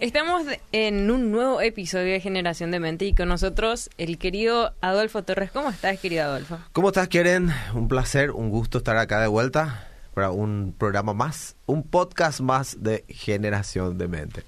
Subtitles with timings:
[0.00, 0.42] Estamos
[0.72, 5.50] en un nuevo episodio de Generación de Mente y con nosotros el querido Adolfo Torres.
[5.50, 6.58] ¿Cómo estás, querido Adolfo?
[6.72, 7.50] ¿Cómo estás, Keren?
[7.74, 12.82] Un placer, un gusto estar acá de vuelta para un programa más, un podcast más
[12.82, 14.42] de Generación de Mente.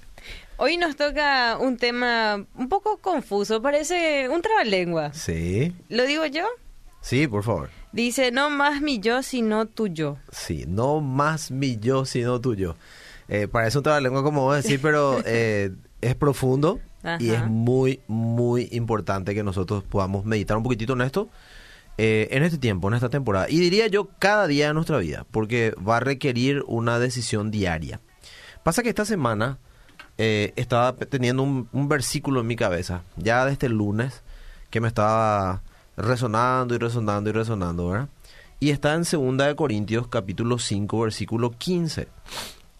[0.57, 5.13] Hoy nos toca un tema un poco confuso, parece un trabalengua.
[5.13, 5.73] Sí.
[5.89, 6.45] ¿Lo digo yo?
[7.01, 7.69] Sí, por favor.
[7.91, 10.17] Dice, no más mi yo, sino tu yo.
[10.31, 12.75] Sí, no más mi yo, sino tu yo.
[13.29, 16.79] Eh, parece un trabalengua como vos decís, pero eh, es profundo
[17.19, 21.29] y es muy, muy importante que nosotros podamos meditar un poquitito en esto
[22.01, 23.47] eh, en este tiempo, en esta temporada.
[23.49, 27.99] Y diría yo cada día de nuestra vida, porque va a requerir una decisión diaria.
[28.63, 29.57] Pasa que esta semana
[30.17, 34.23] eh, estaba teniendo un, un versículo en mi cabeza, ya desde el lunes,
[34.69, 35.61] que me estaba
[35.97, 38.07] resonando y resonando y resonando, ¿verdad?
[38.61, 42.07] Y está en 2 de Corintios capítulo 5 versículo 15.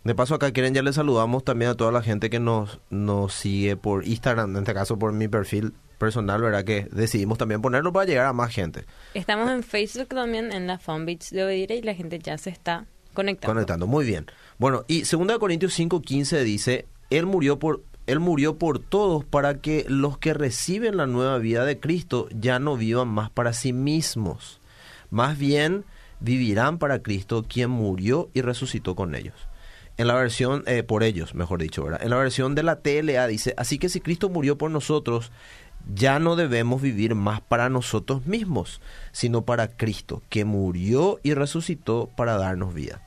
[0.04, 3.34] De paso acá quieren ya les saludamos también a toda la gente que nos, nos
[3.34, 6.64] sigue por Instagram, en este caso por mi perfil personal, ¿verdad?
[6.64, 8.86] Que decidimos también ponerlo para llegar a más gente.
[9.14, 12.86] Estamos en Facebook también, en la fanpage de Oidire y la gente ya se está
[13.14, 13.54] conectando.
[13.54, 14.26] Conectando, muy bien.
[14.58, 17.84] Bueno, y 2 Corintios 5:15 dice, Él murió por...
[18.08, 22.58] Él murió por todos para que los que reciben la nueva vida de Cristo ya
[22.58, 24.60] no vivan más para sí mismos.
[25.12, 25.86] Más bien
[26.20, 29.49] vivirán para Cristo quien murió y resucitó con ellos.
[30.00, 32.02] En la versión, eh, por ellos, mejor dicho, ¿verdad?
[32.02, 35.30] En la versión de la TLA dice, así que si Cristo murió por nosotros,
[35.94, 38.80] ya no debemos vivir más para nosotros mismos,
[39.12, 43.06] sino para Cristo, que murió y resucitó para darnos vida.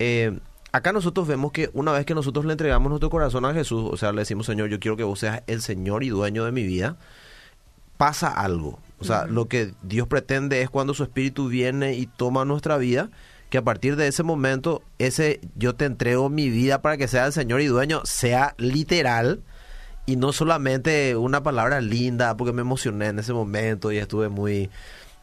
[0.00, 0.36] Eh,
[0.72, 3.96] acá nosotros vemos que una vez que nosotros le entregamos nuestro corazón a Jesús, o
[3.96, 6.64] sea, le decimos, Señor, yo quiero que vos seas el Señor y dueño de mi
[6.64, 6.96] vida,
[7.96, 8.80] pasa algo.
[8.98, 13.08] O sea, lo que Dios pretende es cuando su Espíritu viene y toma nuestra vida,
[13.50, 17.26] que a partir de ese momento, ese yo te entrego mi vida para que sea
[17.26, 19.40] el Señor y dueño, sea literal
[20.06, 24.70] y no solamente una palabra linda, porque me emocioné en ese momento y estuve muy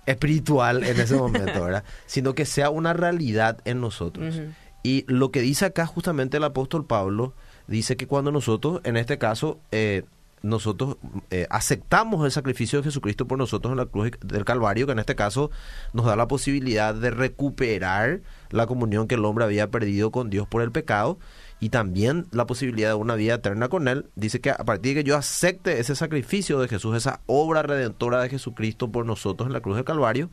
[0.05, 1.83] espiritual en ese momento, ¿verdad?
[2.05, 4.41] Sino que sea una realidad en nosotros.
[4.83, 7.33] Y lo que dice acá justamente el apóstol Pablo,
[7.67, 10.03] dice que cuando nosotros, en este caso, eh,
[10.45, 10.97] nosotros
[11.31, 14.99] eh, aceptamos el sacrificio de Jesucristo por nosotros en la cruz del Calvario, que en
[14.99, 15.49] este caso
[15.93, 20.47] nos da la posibilidad de recuperar la comunión que el hombre había perdido con Dios
[20.47, 21.17] por el pecado
[21.59, 24.05] y también la posibilidad de una vida eterna con Él.
[24.15, 28.21] Dice que a partir de que yo acepte ese sacrificio de Jesús, esa obra redentora
[28.21, 30.29] de Jesucristo por nosotros en la cruz del Calvario,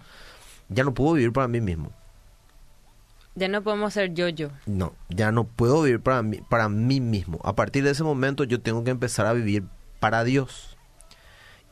[0.69, 1.91] ya no puedo vivir para mí mismo.
[3.35, 4.51] Ya no podemos ser yo-yo.
[4.67, 7.41] No, ya no puedo vivir para mí, para mí mismo.
[7.45, 9.65] A partir de ese momento yo tengo que empezar a vivir
[10.03, 10.77] para Dios.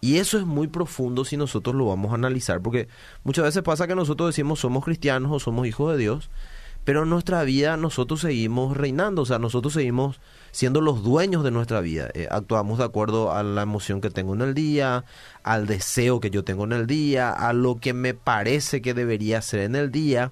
[0.01, 2.87] Y eso es muy profundo si nosotros lo vamos a analizar, porque
[3.25, 6.31] muchas veces pasa que nosotros decimos somos cristianos o somos hijos de Dios,
[6.85, 10.21] pero en nuestra vida nosotros seguimos reinando, o sea, nosotros seguimos
[10.53, 12.09] siendo los dueños de nuestra vida.
[12.15, 15.05] Eh, actuamos de acuerdo a la emoción que tengo en el día,
[15.43, 19.43] al deseo que yo tengo en el día, a lo que me parece que debería
[19.43, 20.31] ser en el día,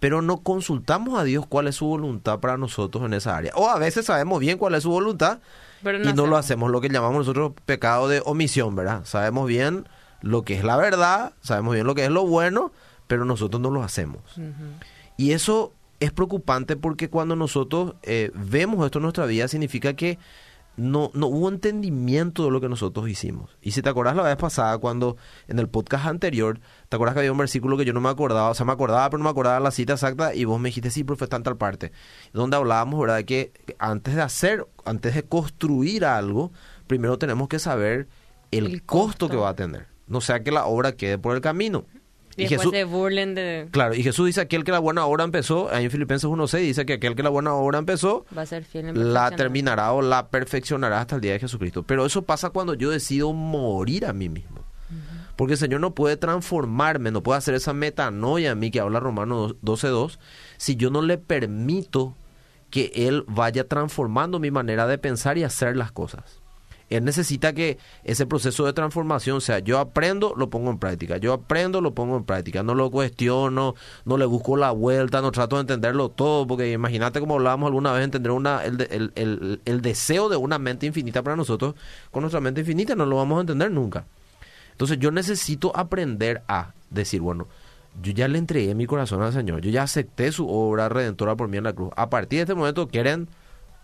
[0.00, 3.52] pero no consultamos a Dios cuál es su voluntad para nosotros en esa área.
[3.54, 5.38] O a veces sabemos bien cuál es su voluntad,
[5.82, 9.04] Pero y no lo hacemos, lo que llamamos nosotros pecado de omisión, ¿verdad?
[9.04, 9.88] Sabemos bien
[10.20, 12.72] lo que es la verdad, sabemos bien lo que es lo bueno,
[13.06, 14.20] pero nosotros no lo hacemos.
[15.16, 20.18] Y eso es preocupante porque cuando nosotros eh, vemos esto en nuestra vida, significa que
[20.76, 23.56] no, no hubo entendimiento de lo que nosotros hicimos.
[23.62, 25.16] Y si te acordás la vez pasada, cuando
[25.48, 28.50] en el podcast anterior, te acuerdas que había un versículo que yo no me acordaba,
[28.50, 30.90] o sea, me acordaba, pero no me acordaba la cita exacta, y vos me dijiste,
[30.90, 31.92] sí, profe, está en tal parte,
[32.32, 36.52] donde hablábamos, ¿verdad?, que antes de hacer, antes de construir algo,
[36.86, 38.08] primero tenemos que saber
[38.50, 39.26] el, El costo.
[39.26, 39.28] costo.
[39.28, 39.86] que va a tener.
[40.06, 41.84] No sea que la obra quede por el camino.
[42.36, 43.68] Y se burlen de...
[43.70, 46.86] Claro, y Jesús dice aquel que la buena obra empezó, ahí en Filipenses 1.6 dice
[46.86, 50.02] que aquel que la buena obra empezó, Va a ser fiel en la terminará o
[50.02, 51.82] la perfeccionará hasta el día de Jesucristo.
[51.84, 54.64] Pero eso pasa cuando yo decido morir a mí mismo.
[55.36, 59.00] Porque el Señor no puede transformarme, no puede hacer esa metanoia en mí que habla
[59.00, 60.18] Romanos 12.2,
[60.56, 62.16] si yo no le permito
[62.70, 66.40] que Él vaya transformando mi manera de pensar y hacer las cosas.
[66.88, 71.32] Él necesita que ese proceso de transformación sea, yo aprendo, lo pongo en práctica, yo
[71.32, 73.74] aprendo, lo pongo en práctica, no lo cuestiono,
[74.04, 77.92] no le busco la vuelta, no trato de entenderlo todo, porque imagínate como hablábamos alguna
[77.92, 81.74] vez, entender una, el, el, el, el deseo de una mente infinita para nosotros,
[82.12, 84.04] con nuestra mente infinita no lo vamos a entender nunca.
[84.72, 87.48] Entonces yo necesito aprender a decir, bueno,
[88.02, 91.48] yo ya le entregué mi corazón al Señor, yo ya acepté su obra redentora por
[91.48, 91.90] mí en la cruz.
[91.96, 93.28] A partir de este momento quieren,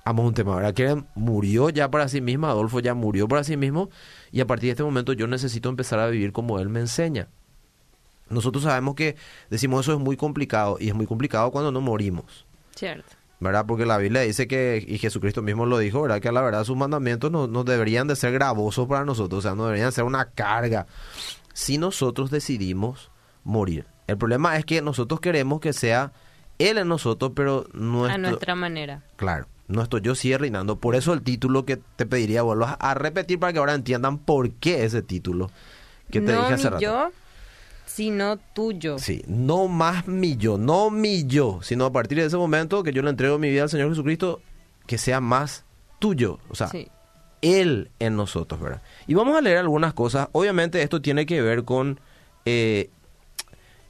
[0.04, 0.74] amo un tema, ¿verdad?
[0.74, 3.90] Quieren murió ya para sí misma, Adolfo ya murió para sí mismo
[4.30, 7.28] y a partir de este momento yo necesito empezar a vivir como Él me enseña.
[8.28, 9.16] Nosotros sabemos que
[9.50, 12.46] decimos eso es muy complicado y es muy complicado cuando no morimos.
[12.74, 13.16] Cierto.
[13.42, 13.66] ¿verdad?
[13.66, 16.20] Porque la Biblia dice que, y Jesucristo mismo lo dijo, ¿verdad?
[16.20, 19.42] Que a la verdad sus mandamientos no, no deberían de ser gravosos para nosotros, o
[19.42, 20.86] sea, no deberían ser una carga
[21.52, 23.10] si nosotros decidimos
[23.42, 23.84] morir.
[24.06, 26.12] El problema es que nosotros queremos que sea
[26.58, 28.14] Él en nosotros, pero nuestro...
[28.14, 29.02] A nuestra manera.
[29.16, 30.76] Claro, nuestro yo sigue reinando.
[30.76, 34.50] Por eso el título que te pediría vuelvas a repetir para que ahora entiendan por
[34.52, 35.50] qué ese título
[36.10, 36.82] que te no dije hace mi rato.
[36.82, 37.10] yo,
[37.86, 38.98] sino tuyo.
[38.98, 42.92] Sí, no más mi yo, no mi yo, sino a partir de ese momento que
[42.92, 44.40] yo le entrego mi vida al Señor Jesucristo,
[44.86, 45.64] que sea más
[45.98, 46.88] tuyo, o sea, Sí.
[47.40, 48.82] Él en nosotros, ¿verdad?
[49.08, 50.28] Y vamos a leer algunas cosas.
[50.30, 51.98] Obviamente esto tiene que ver con...
[52.44, 52.88] eh,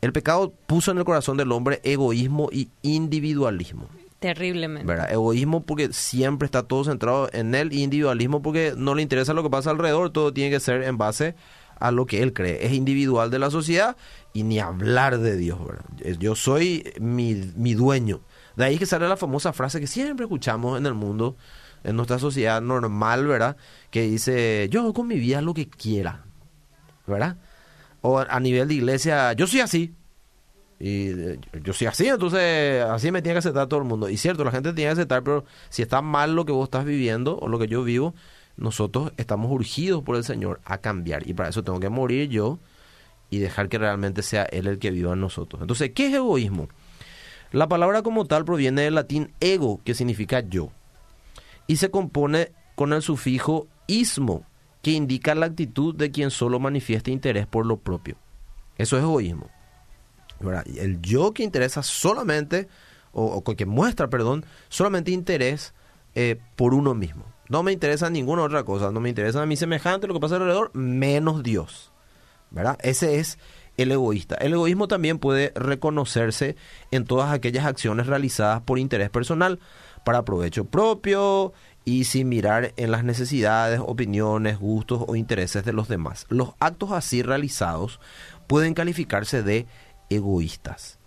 [0.01, 3.89] el pecado puso en el corazón del hombre egoísmo y individualismo.
[4.23, 4.93] Terriblemente.
[5.11, 9.51] Egoísmo porque siempre está todo centrado en él individualismo porque no le interesa lo que
[9.51, 11.35] pasa alrededor, todo tiene que ser en base
[11.81, 12.65] a lo que él cree.
[12.65, 13.97] Es individual de la sociedad
[14.33, 15.85] y ni hablar de Dios, ¿verdad?
[16.21, 18.21] Yo soy mi, mi dueño.
[18.55, 21.37] De ahí que sale la famosa frase que siempre escuchamos en el mundo,
[21.83, 23.57] en nuestra sociedad normal, ¿verdad?
[23.91, 26.25] Que dice, yo hago con mi vida lo que quiera,
[27.09, 27.39] ¿verdad?
[28.03, 29.97] O a nivel de iglesia, yo soy así,
[30.85, 34.09] y yo soy así, entonces así me tiene que aceptar todo el mundo.
[34.09, 36.85] Y cierto, la gente tiene que aceptar, pero si está mal lo que vos estás
[36.85, 38.17] viviendo o lo que yo vivo,
[38.57, 41.29] nosotros estamos urgidos por el Señor a cambiar.
[41.29, 42.59] Y para eso tengo que morir yo
[43.31, 45.63] y dejar que realmente sea Él el que viva en nosotros.
[45.63, 46.69] Entonces, ¿qué es egoísmo?
[47.53, 50.73] La palabra como tal proviene del latín ego, que significa yo.
[51.69, 54.45] Y se compone con el sufijo ismo,
[54.83, 58.17] que indica la actitud de quien solo manifiesta interés por lo propio.
[58.79, 59.49] Eso es egoísmo.
[60.77, 62.69] El yo que interesa solamente,
[63.13, 65.75] o, o que muestra, perdón, solamente interés
[66.15, 67.25] eh, por uno mismo.
[67.49, 70.37] No me interesa ninguna otra cosa, no me interesa a mi semejante lo que pasa
[70.37, 71.93] alrededor, menos Dios.
[72.51, 72.79] ¿Verdad?
[72.83, 73.39] Ese es
[73.77, 74.35] el egoísta.
[74.37, 76.57] El egoísmo también puede reconocerse
[76.91, 79.59] en todas aquellas acciones realizadas por interés personal,
[80.05, 81.53] para provecho propio
[81.85, 86.27] y sin mirar en las necesidades, opiniones, gustos o intereses de los demás.
[86.29, 88.01] Los actos así realizados
[88.47, 89.67] pueden calificarse de
[90.15, 90.99] egoístas.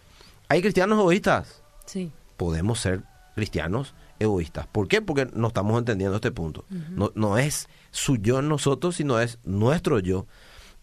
[0.50, 1.62] ¿Hay cristianos egoístas?
[1.86, 2.12] Sí.
[2.38, 3.04] Podemos ser
[3.36, 4.68] cristianos egoístas.
[4.68, 5.02] ¿Por qué?
[5.02, 6.66] Porque no estamos entendiendo este punto.
[6.70, 10.26] no, no es su yo en nosotros, sino es nuestro yo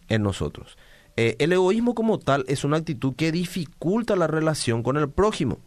[0.09, 0.77] en nosotros.
[1.15, 5.59] Eh, el egoísmo como tal es una actitud que dificulta la relación con el prójimo.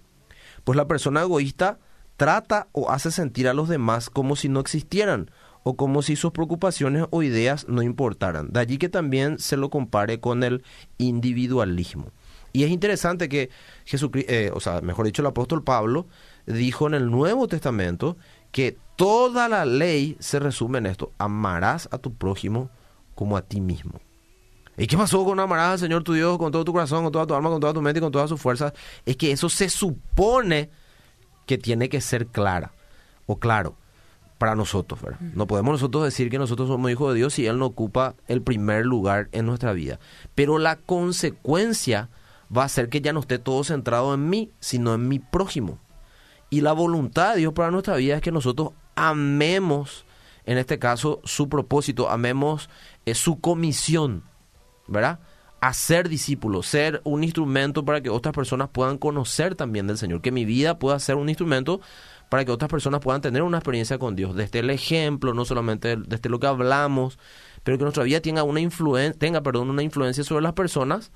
[0.65, 1.79] Pues la persona egoísta
[2.17, 5.31] trata o hace sentir a los demás como si no existieran
[5.63, 8.53] o como si sus preocupaciones o ideas no importaran.
[8.53, 10.63] De allí que también se lo compare con el
[10.99, 12.13] individualismo.
[12.57, 13.51] Y es interesante que
[13.85, 16.07] Jesucristo, o sea, mejor dicho, el apóstol Pablo
[16.47, 18.17] dijo en el Nuevo Testamento
[18.51, 22.71] que toda la ley se resume en esto: amarás a tu prójimo
[23.15, 24.01] como a ti mismo.
[24.79, 27.27] ¿Y qué pasó con amarás al Señor tu Dios con todo tu corazón, con toda
[27.27, 28.73] tu alma, con toda tu mente y con todas sus fuerzas?
[29.05, 30.71] Es que eso se supone
[31.45, 32.73] que tiene que ser clara
[33.27, 33.77] o claro
[34.39, 35.03] para nosotros.
[35.03, 35.21] ¿verdad?
[35.21, 38.41] No podemos nosotros decir que nosotros somos hijos de Dios si Él no ocupa el
[38.41, 40.01] primer lugar en nuestra vida.
[40.35, 42.09] Pero la consecuencia
[42.55, 45.79] va a ser que ya no esté todo centrado en mí, sino en mi prójimo.
[46.51, 50.05] Y la voluntad de Dios para nuestra vida es que nosotros amemos,
[50.45, 52.71] en este caso, su propósito, amemos
[53.05, 54.23] eh, su comisión,
[54.87, 55.19] ¿verdad?
[55.61, 60.21] A ser discípulo, ser un instrumento para que otras personas puedan conocer también del Señor,
[60.21, 61.81] que mi vida pueda ser un instrumento
[62.29, 65.97] para que otras personas puedan tener una experiencia con Dios, desde el ejemplo, no solamente
[65.97, 67.19] desde lo que hablamos,
[67.65, 71.11] pero que nuestra vida tenga una influencia, tenga, perdón, una influencia sobre las personas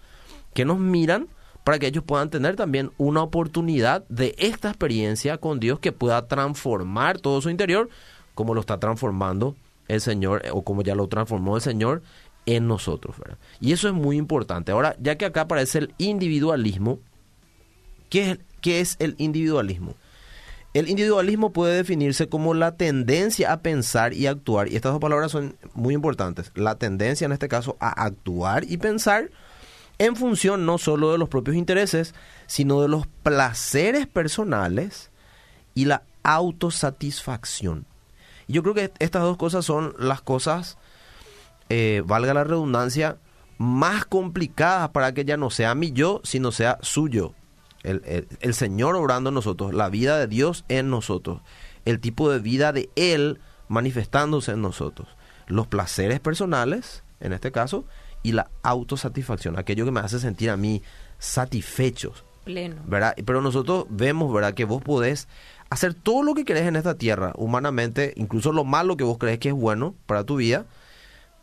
[0.55, 1.29] que nos miran
[1.65, 6.27] para que ellos puedan tener también una oportunidad de esta experiencia con Dios que pueda
[6.27, 7.89] transformar todo su interior,
[8.35, 9.57] como lo está transformando
[9.89, 12.03] el Señor, o como ya lo transformó el Señor
[12.47, 13.17] en nosotros.
[13.61, 14.73] Y eso es muy importante.
[14.73, 16.99] Ahora, ya que acá aparece el individualismo,
[18.09, 19.95] ¿qué es, qué es el individualismo?
[20.73, 25.33] El individualismo puede definirse como la tendencia a pensar y actuar, y estas dos palabras
[25.33, 26.53] son muy importantes.
[26.55, 29.31] La tendencia, en este caso, a actuar y pensar
[30.01, 32.15] en función no solo de los propios intereses,
[32.47, 35.11] sino de los placeres personales
[35.75, 37.85] y la autosatisfacción.
[38.47, 40.79] Y yo creo que estas dos cosas son las cosas,
[41.69, 43.19] eh, valga la redundancia,
[43.59, 47.35] más complicadas para que ya no sea mi yo, sino sea suyo.
[47.83, 51.43] El, el, el Señor obrando en nosotros, la vida de Dios en nosotros,
[51.85, 53.39] el tipo de vida de Él
[53.69, 55.09] manifestándose en nosotros,
[55.47, 57.85] los placeres personales, en este caso,
[58.23, 60.83] y la autosatisfacción, aquello que me hace sentir a mí
[61.19, 62.25] satisfechos.
[62.45, 62.77] Pleno.
[62.87, 63.15] ¿verdad?
[63.25, 64.55] Pero nosotros vemos, ¿verdad?
[64.55, 65.29] Que vos podés
[65.69, 69.39] hacer todo lo que querés en esta tierra, humanamente, incluso lo malo que vos crees
[69.39, 70.67] que es bueno para tu vida,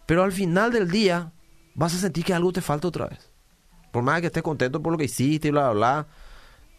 [0.06, 1.32] pero al final del día
[1.76, 3.32] vas a sentir que algo te falta otra vez.
[3.92, 6.08] Por más que estés contento por lo que hiciste y bla, bla, bla,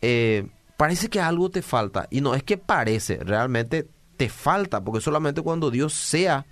[0.02, 2.06] eh, parece que algo te falta.
[2.10, 6.44] Y no es que parece, realmente te falta, porque solamente cuando Dios sea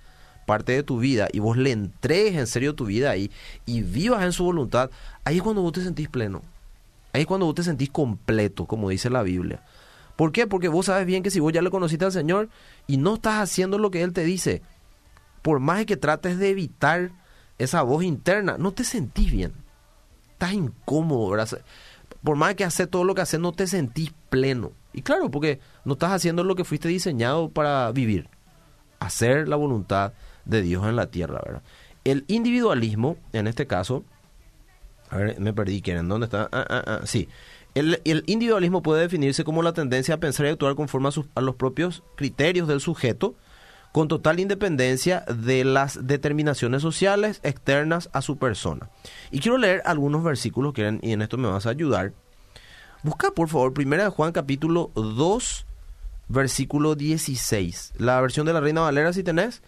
[0.47, 3.29] parte de tu vida y vos le entregues en serio tu vida ahí
[3.65, 4.89] y vivas en su voluntad,
[5.25, 6.41] ahí es cuando vos te sentís pleno.
[7.11, 9.61] Ahí es cuando vos te sentís completo, como dice la Biblia.
[10.15, 10.47] ¿Por qué?
[10.47, 12.47] Porque vos sabes bien que si vos ya le conociste al Señor
[12.87, 14.61] y no estás haciendo lo que Él te dice,
[15.41, 17.11] por más que trates de evitar
[17.57, 19.51] esa voz interna, no te sentís bien.
[20.31, 21.35] Estás incómodo.
[22.23, 24.71] Por más que haces todo lo que haces, no te sentís pleno.
[24.93, 28.29] Y claro, porque no estás haciendo lo que fuiste diseñado para vivir.
[28.99, 30.13] Hacer la voluntad
[30.47, 31.63] de Dios en la tierra, ¿verdad?
[32.03, 34.03] El individualismo, en este caso,
[35.09, 36.07] a ver, me perdí, ¿quieren?
[36.07, 36.49] ¿Dónde está?
[36.51, 37.27] Ah, ah, ah, sí.
[37.75, 42.03] El, individualismo puede definirse como la tendencia a pensar y actuar conforme a los propios
[42.15, 43.35] criterios del sujeto,
[43.91, 48.89] con total independencia de las determinaciones sociales externas a su persona.
[49.31, 52.13] Y quiero leer algunos versículos que y en esto me vas a ayudar.
[53.03, 55.65] Busca por favor, primera de Juan capítulo 2,
[56.29, 57.93] versículo 16.
[57.97, 59.61] La versión de la Reina Valera si tenés.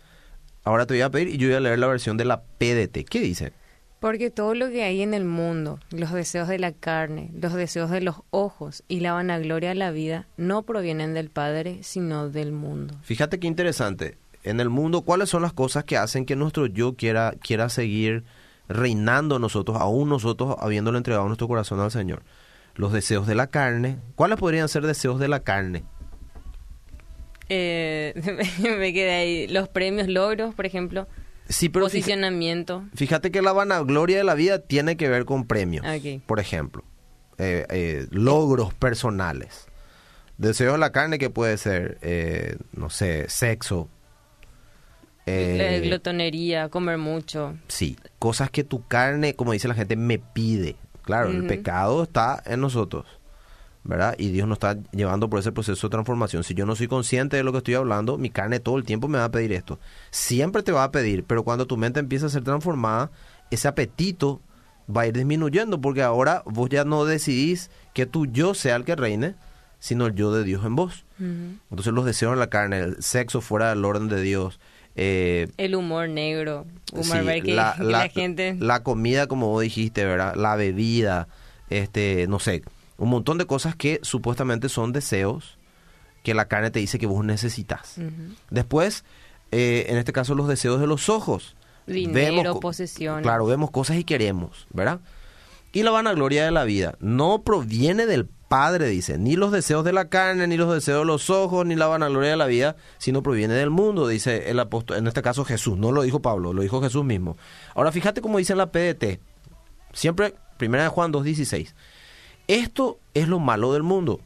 [0.70, 3.04] Ahora te voy a pedir y yo voy a leer la versión de la PDT.
[3.10, 3.54] ¿Qué dice?
[4.00, 7.90] Porque todo lo que hay en el mundo, los deseos de la carne, los deseos
[7.90, 12.52] de los ojos y la vanagloria de la vida, no provienen del Padre, sino del
[12.52, 12.94] mundo.
[13.02, 14.20] Fíjate qué interesante.
[14.44, 18.24] En el mundo, ¿cuáles son las cosas que hacen que nuestro yo quiera, quiera seguir
[18.68, 22.22] reinando nosotros, aún nosotros habiéndole entregado nuestro corazón al Señor?
[22.76, 23.98] Los deseos de la carne.
[24.14, 25.84] ¿Cuáles podrían ser deseos de la carne?
[27.50, 28.14] Eh,
[28.80, 29.48] me quedé ahí.
[29.48, 31.08] Los premios, logros, por ejemplo.
[31.50, 32.82] Sí, pero posicionamiento.
[32.82, 36.20] Fíjate, fíjate, que la vanagloria de la vida tiene que ver con premios, okay.
[36.20, 36.84] por ejemplo,
[37.40, 39.66] eh, eh, logros personales.
[40.38, 43.90] Deseos de la carne que puede ser, eh, no sé, sexo.
[45.26, 47.56] Glotonería, comer mucho.
[47.68, 50.76] Sí, cosas que tu carne, como dice la gente, me pide.
[51.04, 51.38] Claro, uh -huh.
[51.38, 53.06] el pecado está en nosotros.
[53.84, 54.16] ¿Verdad?
[54.18, 56.44] Y Dios nos está llevando por ese proceso de transformación.
[56.44, 59.08] Si yo no soy consciente de lo que estoy hablando, mi carne todo el tiempo
[59.08, 59.80] me va a pedir esto.
[60.12, 63.12] Siempre te va a pedir, pero cuando tu mente empieza a ser transformada,
[63.52, 64.42] ese apetito
[64.96, 68.86] va a ir disminuyendo porque ahora vos ya no decidís que tu yo sea el
[68.86, 69.36] que reine,
[69.80, 71.06] sino el yo de Dios en vos.
[71.20, 71.60] Uh -huh.
[71.70, 74.60] Entonces los deseos en la carne, el sexo fuera del orden de Dios.
[74.96, 78.58] Eh, el humor negro, humor sí, que, la, que la, la gente...
[78.60, 80.36] La comida, como vos dijiste, ¿verdad?
[80.36, 81.30] La bebida,
[81.70, 82.64] este, no sé,
[83.00, 85.58] un montón de cosas que supuestamente son deseos
[86.24, 87.98] que la carne te dice que vos necesitas.
[87.98, 88.36] Uh -huh.
[88.50, 89.06] Después,
[89.52, 91.56] eh, en este caso, los deseos de los ojos.
[91.88, 93.24] Dinero, posesiones.
[93.24, 95.00] Claro, vemos cosas y queremos, ¿verdad?
[95.72, 99.94] Y la vanagloria de la vida no proviene del Padre, dice, ni los deseos de
[99.94, 103.22] la carne, ni los deseos de los ojos, ni la vanagloria de la vida, sino
[103.22, 106.64] proviene del mundo, dice el apóstol, en este caso Jesús, no lo dijo Pablo, lo
[106.64, 107.38] dijo Jesús mismo.
[107.76, 109.20] Ahora fíjate cómo dice en la PDT,
[109.94, 111.76] siempre, primera de Juan 2.16,
[112.50, 114.22] esto es lo malo del mundo.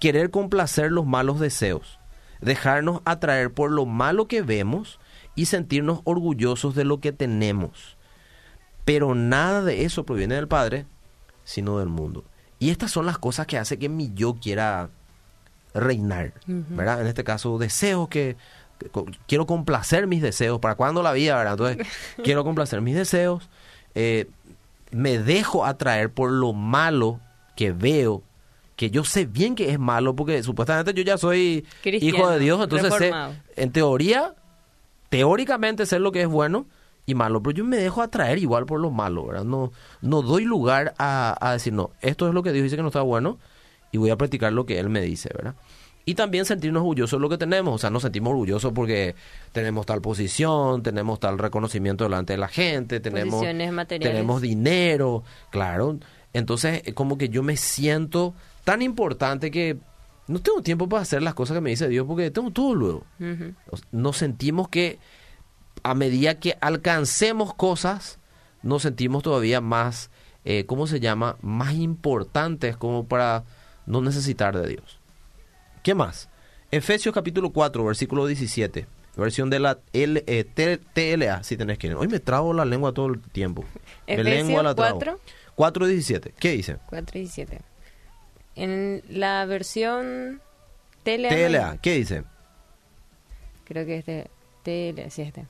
[0.00, 2.00] Querer complacer los malos deseos,
[2.40, 4.98] dejarnos atraer por lo malo que vemos
[5.34, 7.96] y sentirnos orgullosos de lo que tenemos.
[8.86, 10.86] Pero nada de eso proviene del Padre,
[11.44, 12.24] sino del mundo.
[12.58, 14.88] Y estas son las cosas que hace que mi yo quiera
[15.74, 16.76] reinar, uh -huh.
[16.76, 17.02] ¿verdad?
[17.02, 18.36] En este caso, deseos que,
[18.78, 18.90] que,
[19.26, 20.60] quiero complacer mis deseos.
[20.60, 21.52] ¿Para cuando la vida, verdad?
[21.52, 21.86] Entonces,
[22.24, 23.50] quiero complacer mis deseos.
[23.94, 24.30] Eh,
[24.92, 27.20] me dejo atraer por lo malo
[27.56, 28.22] que veo,
[28.76, 32.38] que yo sé bien que es malo, porque supuestamente yo ya soy Cristiano, hijo de
[32.38, 33.12] Dios, entonces sé,
[33.56, 34.34] en teoría,
[35.08, 36.66] teóricamente sé lo que es bueno
[37.06, 39.44] y malo, pero yo me dejo atraer igual por lo malo, ¿verdad?
[39.44, 42.82] No, no doy lugar a, a decir, no, esto es lo que Dios dice que
[42.82, 43.38] no está bueno
[43.92, 45.54] y voy a practicar lo que Él me dice, ¿verdad?
[46.06, 49.14] Y también sentirnos orgullosos de lo que tenemos, o sea, nos sentimos orgullosos porque
[49.52, 53.40] tenemos tal posición, tenemos tal reconocimiento delante de la gente, tenemos,
[54.10, 55.98] tenemos dinero, claro.
[56.34, 59.78] Entonces, como que yo me siento tan importante que
[60.26, 63.06] no tengo tiempo para hacer las cosas que me dice Dios porque tengo todo luego.
[63.20, 63.54] Uh -huh.
[63.92, 64.98] Nos sentimos que
[65.82, 68.18] a medida que alcancemos cosas,
[68.62, 70.10] nos sentimos todavía más,
[70.44, 71.36] eh, ¿cómo se llama?
[71.40, 73.44] Más importantes como para
[73.86, 74.98] no necesitar de Dios.
[75.82, 76.28] ¿Qué más?
[76.70, 78.86] Efesios capítulo 4, versículo 17.
[79.16, 81.94] Versión de la L, eh, TLA, si tenés que ir.
[81.94, 83.64] Hoy me trago la lengua todo el tiempo.
[84.06, 84.98] Efesios lengua la trago.
[84.98, 85.20] 4.
[85.56, 86.32] 4.17.
[86.38, 86.78] ¿Qué dice?
[86.90, 87.60] 4.17.
[88.56, 90.40] En la versión
[91.02, 91.28] TLA.
[91.28, 92.24] TLA, ¿qué dice?
[93.64, 94.30] Creo que este.
[94.62, 95.46] TLA, sí, este.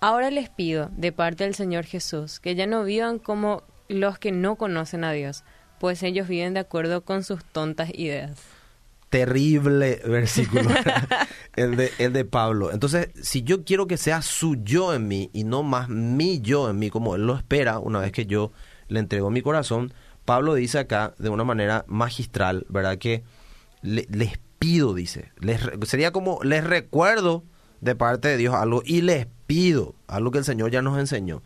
[0.00, 4.30] Ahora les pido, de parte del Señor Jesús, que ya no vivan como los que
[4.30, 5.42] no conocen a Dios,
[5.80, 8.38] pues ellos viven de acuerdo con sus tontas ideas
[9.10, 10.68] terrible versículo,
[11.56, 12.72] el, de, el de Pablo.
[12.72, 16.70] Entonces, si yo quiero que sea su yo en mí y no más mi yo
[16.70, 18.52] en mí, como él lo espera una vez que yo
[18.88, 19.92] le entrego mi corazón,
[20.24, 22.98] Pablo dice acá de una manera magistral, ¿verdad?
[22.98, 23.22] Que
[23.82, 27.44] le- les pido, dice, les, sería como les recuerdo
[27.80, 31.42] de parte de Dios algo y les pido algo que el Señor ya nos enseñó.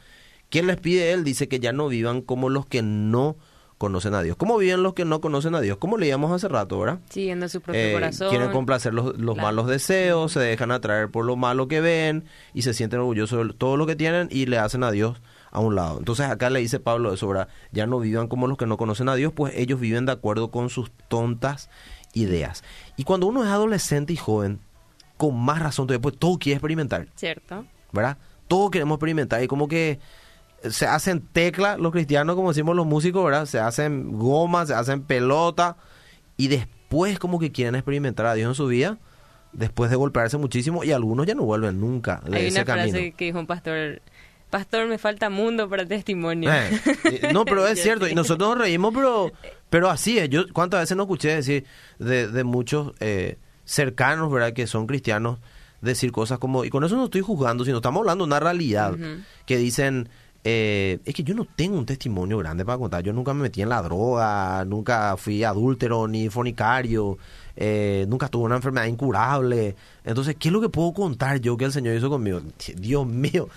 [0.48, 1.24] ¿Quién les pide él?
[1.24, 3.36] Dice que ya no vivan como los que no
[3.78, 4.36] conocen a Dios.
[4.36, 5.76] ¿Cómo viven los que no conocen a Dios?
[5.78, 7.00] Como leíamos hace rato, ¿verdad?
[7.10, 8.30] Siguiendo su propio Eh, corazón.
[8.30, 9.48] quieren complacer los, los Claro.
[9.48, 13.54] malos deseos, se dejan atraer por lo malo que ven y se sienten orgullosos de
[13.54, 15.20] todo lo que tienen y le hacen a Dios
[15.52, 15.98] a un lado.
[15.98, 17.48] Entonces acá le dice Pablo eso, ¿verdad?
[17.70, 20.50] Ya no vivan como los que no conocen a Dios, pues ellos viven de acuerdo
[20.50, 21.70] con sus tontas
[22.14, 22.64] ideas.
[22.96, 24.58] Y cuando uno es adolescente y joven,
[25.16, 27.64] con más razón todavía, pues todo quiere experimentar, Cierto.
[27.92, 28.16] ¿verdad?
[28.48, 30.00] Todo queremos experimentar y como que
[30.68, 33.46] se hacen tecla los cristianos, como decimos los músicos, ¿verdad?
[33.46, 35.76] Se hacen goma, se hacen pelota
[36.36, 38.98] y después como que quieren experimentar a Dios en su vida,
[39.52, 42.90] después de golpearse muchísimo y algunos ya no vuelven nunca de Hay ese una frase
[42.92, 43.16] camino.
[43.16, 44.00] que dijo un pastor,
[44.52, 46.52] pastor, me falta mundo para testimonio.
[46.52, 49.32] Eh, no, pero es cierto, y nosotros nos reímos, pero,
[49.70, 50.28] pero así es.
[50.28, 51.64] Yo cuántas veces no escuché decir
[51.98, 54.52] de, de muchos eh, cercanos, ¿verdad?
[54.52, 55.38] Que son cristianos,
[55.80, 58.94] decir cosas como, y con eso no estoy juzgando, sino estamos hablando de una realidad,
[59.46, 60.10] que dicen,
[60.44, 63.62] eh, es que yo no tengo un testimonio grande para contar, yo nunca me metí
[63.62, 67.16] en la droga, nunca fui adúltero ni fornicario,
[67.56, 71.64] eh, nunca tuve una enfermedad incurable, entonces, ¿qué es lo que puedo contar yo que
[71.64, 72.42] el Señor hizo conmigo?
[72.76, 73.48] Dios mío,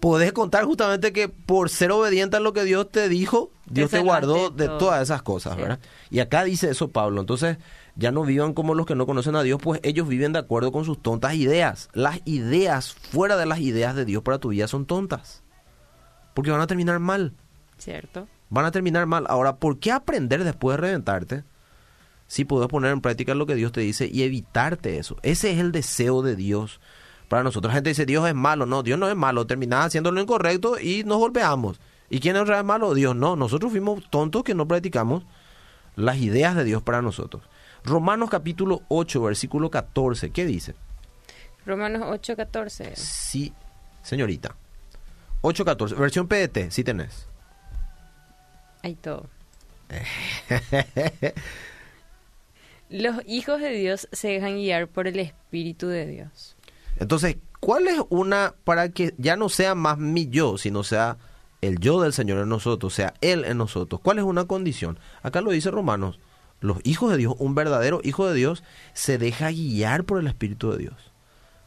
[0.00, 4.00] podés contar justamente que por ser obediente a lo que Dios te dijo, Dios te,
[4.00, 5.60] guardó de todas esas cosas, Sí.
[5.62, 5.78] ¿verdad?
[6.10, 7.58] Y acá dice eso Pablo, entonces
[7.96, 10.72] ya no vivan como los que no conocen a Dios, pues ellos viven de acuerdo
[10.72, 11.88] con sus tontas ideas.
[11.92, 15.42] Las ideas fuera de las ideas de Dios para tu vida son tontas,
[16.34, 17.34] porque van a terminar mal,
[17.78, 18.26] Cierto.
[18.48, 19.26] van a terminar mal.
[19.28, 21.44] Ahora, ¿por qué aprender después de reventarte?
[22.26, 25.16] Si puedes poner en práctica lo que Dios te dice y evitarte eso.
[25.22, 26.80] Ese es el deseo de Dios
[27.30, 27.70] para nosotros.
[27.70, 28.66] La gente dice, Dios es malo.
[28.66, 29.46] No, Dios no es malo.
[29.46, 31.80] Terminás haciendo lo incorrecto y nos golpeamos.
[32.10, 32.92] ¿Y quién es realmente malo?
[32.92, 33.36] Dios no.
[33.36, 35.22] Nosotros fuimos tontos que no practicamos
[35.94, 37.44] las ideas de Dios para nosotros.
[37.84, 40.30] Romanos capítulo 8, versículo 14.
[40.30, 40.74] ¿Qué dice?
[41.64, 42.96] Romanos 8, 14.
[42.96, 43.52] Sí,
[44.02, 44.56] señorita.
[45.42, 45.96] 8.14.
[45.96, 47.28] Versión PDT, si tenés.
[48.82, 49.26] Hay todo.
[52.90, 56.56] Los hijos de Dios se dejan guiar por el Espíritu de Dios.
[57.00, 61.16] Entonces, ¿cuál es una para que ya no sea más mi yo, sino sea
[61.62, 64.00] el yo del Señor en nosotros, sea Él en nosotros?
[64.02, 64.98] ¿Cuál es una condición?
[65.22, 66.20] Acá lo dice Romanos.
[66.60, 70.70] Los hijos de Dios, un verdadero hijo de Dios, se deja guiar por el Espíritu
[70.70, 71.10] de Dios.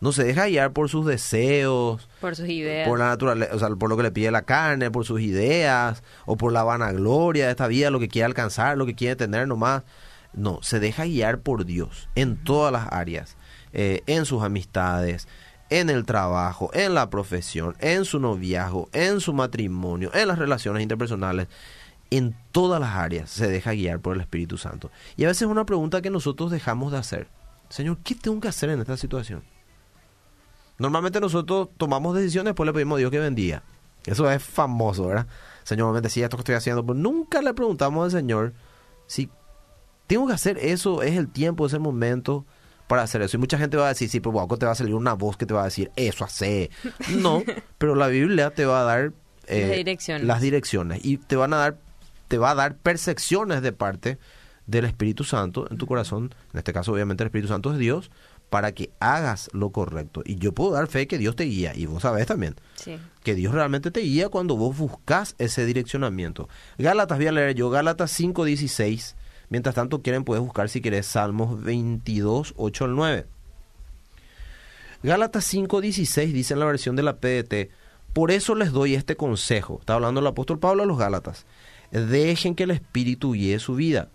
[0.01, 2.87] No se deja guiar por sus deseos, Por sus ideas.
[2.87, 6.03] por la naturaleza, o sea, por lo que le pide la carne, por sus ideas,
[6.25, 9.47] o por la vanagloria de esta vida, lo que quiere alcanzar, lo que quiere tener
[9.47, 9.83] nomás.
[10.33, 13.37] No, se deja guiar por Dios en todas las áreas,
[13.73, 15.27] eh, en sus amistades,
[15.69, 20.83] en el trabajo, en la profesión, en su noviazgo, en su matrimonio, en las relaciones
[20.83, 21.47] interpersonales,
[22.11, 24.91] en todas las áreas se deja guiar por el Espíritu Santo.
[25.17, 27.27] Y a veces es una pregunta que nosotros dejamos de hacer.
[27.69, 29.43] Señor, ¿qué tengo que hacer en esta situación?
[30.77, 33.63] Normalmente nosotros tomamos decisiones, después le pedimos a Dios que bendiga.
[34.05, 35.27] Eso es famoso, ¿verdad?
[35.63, 38.53] Señor, me decía esto que estoy haciendo, pero nunca le preguntamos al Señor
[39.07, 39.29] si
[40.07, 42.45] tengo que hacer eso, es el tiempo, es el momento
[42.87, 43.37] para hacer eso.
[43.37, 45.37] Y mucha gente va a decir, sí, pero guaco, te va a salir una voz
[45.37, 46.69] que te va a decir, eso hace.
[47.17, 47.43] No,
[47.77, 49.13] pero la Biblia te va a dar
[49.47, 50.27] eh, Las direcciones.
[50.27, 51.77] las direcciones y te van a dar,
[52.27, 54.17] te va a dar percepciones de parte
[54.67, 56.33] del Espíritu Santo en tu corazón.
[56.53, 58.11] En este caso, obviamente, el Espíritu Santo es Dios
[58.49, 60.21] para que hagas lo correcto.
[60.25, 62.97] Y yo puedo dar fe que Dios te guía, y vos sabés también, Sí.
[63.23, 66.47] que Dios realmente te guía cuando vos buscas ese direccionamiento.
[66.77, 69.15] Gálatas, voy a leer yo, Gálatas 5.16.
[69.53, 73.27] Mientras tanto, quieren, puedes buscar si querés Salmos 22, 8 al 9.
[75.03, 77.69] Gálatas 5.16 dice en la versión de la PDT,
[78.13, 79.77] por eso les doy este consejo.
[79.79, 81.45] Está hablando el apóstol Pablo a los Gálatas.
[81.91, 84.09] Dejen que el Espíritu guíe su vida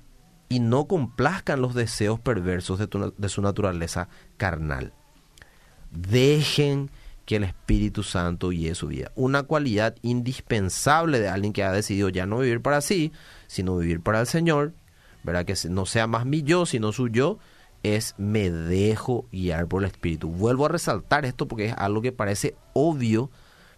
[0.49, 4.93] y no complazcan los deseos perversos de su naturaleza carnal.
[5.93, 6.91] Dejen
[7.27, 9.13] que el Espíritu Santo guíe su vida.
[9.15, 13.13] Una cualidad indispensable de alguien que ha decidido ya no vivir para sí,
[13.47, 14.73] sino vivir para el Señor,
[15.29, 15.45] ¿verdad?
[15.45, 17.39] Que no sea más mi yo, sino su yo,
[17.83, 20.29] es me dejo guiar por el Espíritu.
[20.29, 23.31] Vuelvo a resaltar esto porque es algo que parece obvio,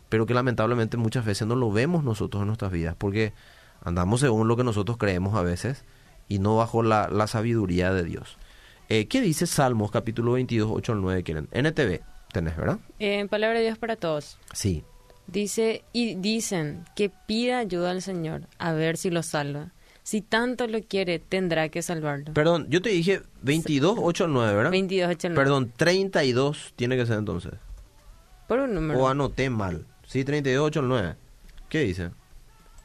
[0.08, 3.32] pero que lamentablemente muchas veces no lo vemos nosotros en nuestras vidas, porque
[3.82, 5.84] andamos según lo que nosotros creemos a veces
[6.28, 8.38] y no bajo la, la sabiduría de Dios.
[8.88, 11.22] Eh, ¿Qué dice Salmos capítulo 22, 8 al 9?
[11.22, 11.48] Quieren?
[11.52, 12.00] NTV,
[12.32, 12.78] tenés, ¿verdad?
[12.98, 14.38] En palabra de Dios para todos.
[14.52, 14.84] Sí.
[15.26, 19.72] Dice, y dicen que pida ayuda al Señor, a ver si lo salva.
[20.10, 22.34] Si tanto lo quiere, tendrá que salvarlo.
[22.34, 24.70] Perdón, yo te dije 22, 8 al 9, ¿verdad?
[24.72, 25.36] 22, 8, 9.
[25.36, 27.52] Perdón, 32 tiene que ser entonces.
[28.48, 28.98] Por un número.
[28.98, 29.86] O anoté mal.
[30.08, 31.14] Sí, 38 al 9.
[31.68, 32.10] ¿Qué dice?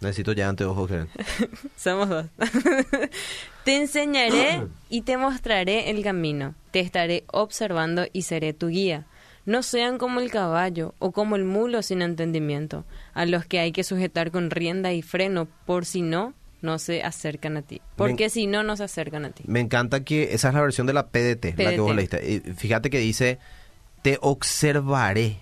[0.02, 1.10] Necesito ya anteojos, Keren.
[1.76, 2.28] Somos dos.
[3.64, 6.54] te enseñaré y te mostraré el camino.
[6.70, 9.08] Te estaré observando y seré tu guía.
[9.48, 12.86] No sean como el caballo o como el mulo sin entendimiento,
[13.16, 17.04] a los que hay que sujetar con rienda y freno, por si no, no se
[17.04, 17.82] acercan a ti.
[17.96, 19.44] Porque si no, no se acercan a ti.
[19.48, 22.32] Me encanta que esa es la versión de la PDT, la que vos leíste.
[22.32, 23.40] Y Fíjate que dice,
[24.02, 25.40] te observaré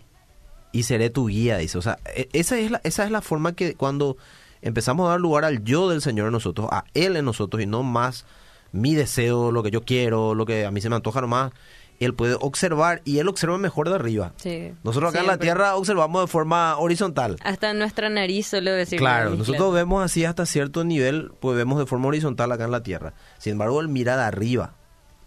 [0.71, 1.77] y seré tu guía, dice.
[1.77, 4.17] O sea, e- esa es la, esa es la forma que cuando
[4.61, 7.65] empezamos a dar lugar al yo del Señor en nosotros, a Él en nosotros y
[7.65, 8.25] no más
[8.71, 11.51] mi deseo, lo que yo quiero, lo que a mí se me antoja nomás,
[11.99, 14.33] Él puede observar y Él observa mejor de arriba.
[14.37, 14.73] Sí.
[14.83, 15.37] Nosotros acá en la.
[15.37, 17.37] Tierra observamos de forma horizontal.
[17.43, 18.99] Hasta nuestra nariz solo decir.
[18.99, 22.71] Claro, nariz, nosotros vemos así hasta cierto nivel, pues vemos de forma horizontal acá en
[22.71, 23.13] la Tierra.
[23.37, 24.75] Sin embargo, él mira de arriba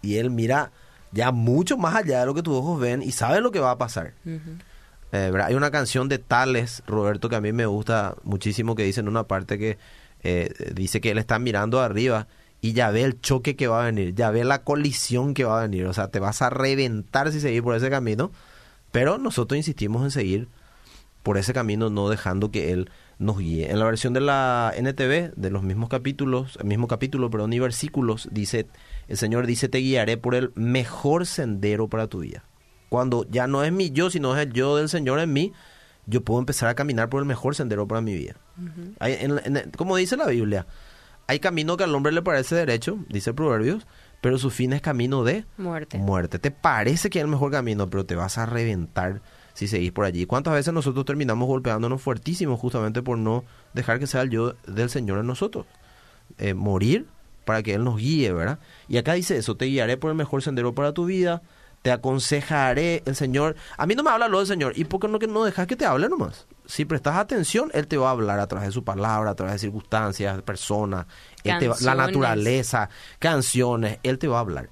[0.01, 0.71] y él mira
[1.11, 3.71] ya mucho más allá de lo que tus ojos ven y sabe lo que va
[3.71, 4.13] a pasar.
[5.11, 5.31] Eh.
[5.43, 9.07] Hay una canción de Tales, Roberto, que a mí me gusta muchísimo, que dice en
[9.07, 9.77] una parte que
[10.23, 12.27] eh, dice que él está mirando arriba
[12.61, 15.59] y ya ve el choque que va a venir, ya ve la colisión que va
[15.59, 15.85] a venir.
[15.85, 18.31] O sea, te vas a reventar si seguir por ese camino.
[18.91, 20.47] Pero nosotros insistimos en seguir
[21.23, 22.89] por ese camino, no dejando que él
[23.19, 23.69] nos guíe.
[23.69, 27.59] En la versión de la NTV, de los mismos capítulos, el mismo capítulo, perdón, y
[27.59, 28.67] versículos, dice,
[29.07, 32.43] el Señor dice, te guiaré por el mejor sendero para tu vida.
[32.89, 35.51] Cuando ya no es mi yo, sino es el yo del Señor en mí,
[36.05, 38.35] yo puedo empezar a caminar por el mejor sendero para mi vida.
[38.99, 40.65] Hay- en- en- como dice la Biblia,
[41.27, 43.85] hay camino que al hombre le parece derecho, dice Proverbios,
[44.21, 45.97] pero su fin es camino de Muerte.
[45.97, 46.39] muerte.
[46.39, 49.21] Te parece que es el mejor camino, pero te vas a reventar
[49.53, 50.25] si seguís por allí.
[50.25, 54.89] ¿Cuántas veces nosotros terminamos golpeándonos fuertísimo justamente por no dejar que sea el yo del
[54.89, 55.65] Señor en nosotros?
[56.37, 57.07] Eh, morir
[57.45, 58.59] para que Él nos guíe, ¿verdad?
[58.87, 61.41] Y acá dice eso, te guiaré por el mejor sendero para tu vida,
[61.81, 63.55] te aconsejaré el Señor.
[63.77, 65.67] A mí no me habla lo del Señor, ¿y por qué no, que no dejas
[65.67, 66.47] que te hable nomás?
[66.67, 69.53] Si prestas atención, Él te va a hablar a través de su palabra, a través
[69.53, 71.05] de circunstancias, personas,
[71.43, 74.69] Él te va- la naturaleza, canciones, Él te va a hablar.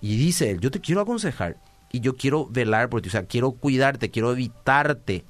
[0.00, 1.56] Y dice él, yo te quiero aconsejar
[1.90, 5.24] y yo quiero velar por ti, o sea, quiero cuidarte, quiero evitarte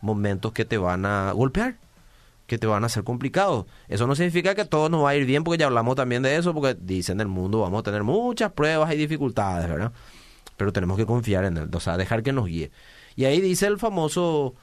[0.00, 1.76] momentos que te van a golpear,
[2.46, 3.66] que te van a hacer complicados.
[3.88, 6.36] Eso no significa que todo nos va a ir bien, porque ya hablamos también de
[6.36, 9.92] eso, porque dicen en el mundo vamos a tener muchas pruebas y dificultades, ¿verdad?
[10.56, 12.70] Pero tenemos que confiar en él, o sea, dejar que nos guíe.
[13.16, 14.54] Y ahí dice el famoso,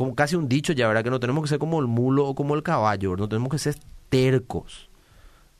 [0.00, 1.04] como casi un dicho ya, ¿verdad?
[1.04, 3.58] Que no tenemos que ser como el mulo o como el caballo, no tenemos que
[3.58, 3.76] ser
[4.08, 4.90] tercos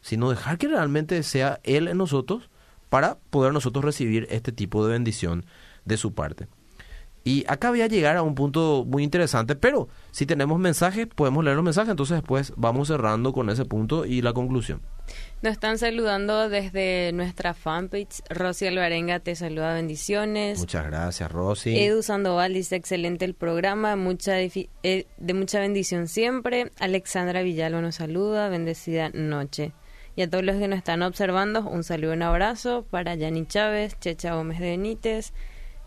[0.01, 2.49] sino dejar que realmente sea Él en nosotros
[2.89, 5.45] para poder nosotros recibir este tipo de bendición
[5.85, 6.49] de su parte.
[7.23, 11.45] Y acá voy a llegar a un punto muy interesante, pero si tenemos mensajes, podemos
[11.45, 14.81] leer los mensajes, entonces después vamos cerrando con ese punto y la conclusión.
[15.43, 18.23] Nos están saludando desde nuestra fanpage.
[18.29, 20.59] Rosy Alvarenga te saluda, bendiciones.
[20.61, 21.79] Muchas gracias, Rosy.
[21.79, 26.71] Edu Sandoval dice excelente el programa, mucha eh, de mucha bendición siempre.
[26.79, 29.73] Alexandra Villalba nos saluda, bendecida noche.
[30.17, 33.99] Y a todos los que nos están observando, un saludo, un abrazo para Yani Chávez,
[34.01, 35.33] Checha Gómez de Benítez,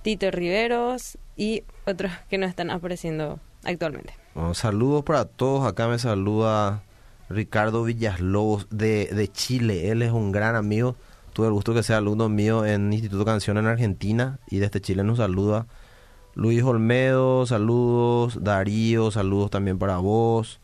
[0.04, 4.14] Tito Riveros y otros que nos están apareciendo actualmente.
[4.54, 5.66] Saludos para todos.
[5.66, 6.84] Acá me saluda
[7.30, 9.90] Ricardo Villaslobos de, de Chile.
[9.90, 10.96] Él es un gran amigo.
[11.34, 15.04] Tuve el gusto que sea alumno mío en Instituto Canción en Argentina y desde Chile
[15.04, 15.66] nos saluda.
[16.36, 18.44] Luis Olmedo, saludos.
[18.44, 20.60] Darío, saludos también para vos.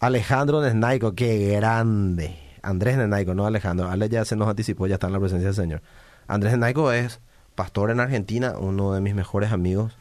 [0.00, 2.38] Alejandro Nesnaico, qué grande.
[2.62, 3.88] Andrés Nesnaico, no Alejandro.
[3.90, 5.82] Ale ya se nos anticipó, ya está en la presencia del Señor.
[6.26, 7.20] Andrés Nesnaico es
[7.58, 9.98] pastor en Argentina, uno de mis mejores amigos.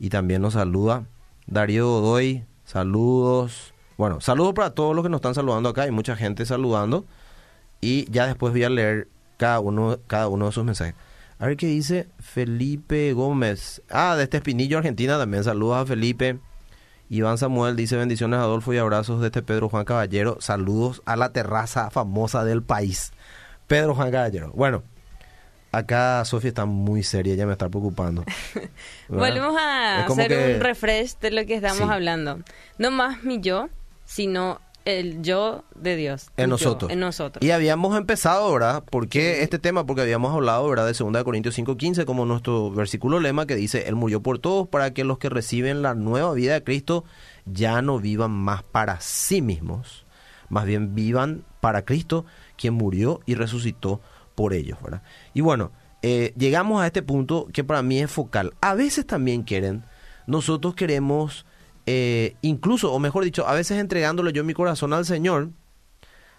[0.00, 1.04] Y también nos saluda
[1.46, 3.72] Darío Godoy, saludos.
[3.96, 5.82] Bueno, saludos para todos los que nos están saludando acá.
[5.82, 7.04] Hay mucha gente saludando.
[7.80, 10.96] Y ya después voy a leer cada uno, cada uno de sus mensajes.
[11.38, 13.82] A ver qué dice Felipe Gómez.
[13.88, 15.16] Ah, de este Espinillo, Argentina.
[15.16, 16.40] También saludos a Felipe.
[17.08, 20.38] Iván Samuel dice bendiciones Adolfo y abrazos de este Pedro Juan Caballero.
[20.40, 23.12] Saludos a la terraza famosa del país.
[23.68, 24.50] Pedro Juan Caballero.
[24.56, 24.82] Bueno,
[25.72, 28.24] acá Sofía está muy seria, ella me está preocupando.
[29.08, 31.84] Volvemos a hacer que- un refresh de lo que estamos Sí.
[31.90, 32.38] hablando.
[32.78, 33.68] No más mi yo,
[34.04, 36.30] sino el yo de Dios.
[36.36, 36.90] en yo, nosotros.
[36.90, 37.44] en nosotros.
[37.44, 38.82] Y habíamos empezado, ¿verdad?
[38.82, 39.84] ¿Por qué este tema?
[39.84, 40.86] Porque habíamos hablado, ¿verdad?
[40.86, 44.92] De 2 Corintios 5.15 como nuestro versículo lema que dice, Él murió por todos para
[44.92, 47.04] que los que reciben la nueva vida de Cristo
[47.44, 50.06] ya no vivan más para sí mismos,
[50.48, 52.24] más bien vivan para Cristo,
[52.56, 54.00] quien murió y resucitó
[54.40, 55.02] por ellos, ¿verdad?
[55.34, 58.54] Y bueno, eh, llegamos a este punto que para mí es focal.
[58.62, 59.84] A veces también quieren,
[60.26, 61.44] nosotros queremos,
[61.84, 65.50] eh, incluso, o mejor dicho, a veces entregándole yo mi corazón al Señor,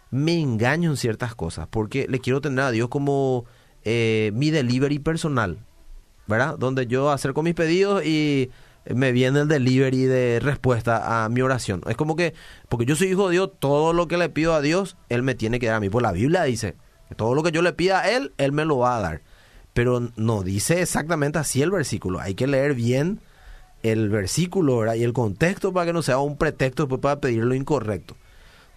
[0.10, 3.46] me engaño en ciertas cosas, porque le quiero tener a Dios como
[3.84, 5.60] eh, mi delivery personal,
[6.26, 6.58] ¿verdad?
[6.58, 8.50] Donde yo acerco mis pedidos y
[8.90, 11.84] me viene el delivery de respuesta a mi oración.
[11.88, 12.34] Es como que,
[12.68, 15.36] porque yo soy hijo de Dios, todo lo que le pido a Dios, Él me
[15.36, 15.92] tiene que dar a mí.
[15.92, 16.78] Pues la Biblia dice
[17.16, 19.22] todo lo que yo le pida a Él, Él me lo va a dar.
[19.74, 22.20] Pero no dice exactamente así el versículo.
[22.20, 23.22] Hay que leer bien
[23.84, 27.56] el versículo y el contexto para que no sea un pretexto después para pedir lo
[27.56, 28.16] incorrecto.